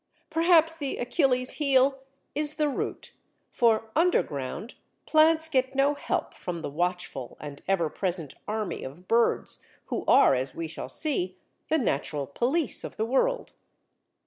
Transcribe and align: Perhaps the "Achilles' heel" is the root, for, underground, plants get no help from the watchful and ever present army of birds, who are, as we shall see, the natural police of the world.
Perhaps 0.31 0.77
the 0.77 0.97
"Achilles' 0.97 1.51
heel" 1.61 1.99
is 2.33 2.55
the 2.55 2.67
root, 2.67 3.13
for, 3.51 3.91
underground, 3.95 4.73
plants 5.05 5.47
get 5.47 5.75
no 5.75 5.93
help 5.93 6.33
from 6.33 6.63
the 6.63 6.71
watchful 6.71 7.37
and 7.39 7.61
ever 7.67 7.87
present 7.87 8.33
army 8.47 8.83
of 8.83 9.07
birds, 9.07 9.59
who 9.85 10.03
are, 10.07 10.33
as 10.33 10.55
we 10.55 10.67
shall 10.67 10.89
see, 10.89 11.37
the 11.69 11.77
natural 11.77 12.25
police 12.25 12.83
of 12.83 12.97
the 12.97 13.05
world. 13.05 13.53